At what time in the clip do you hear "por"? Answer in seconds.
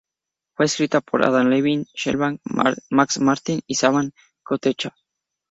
0.99-1.23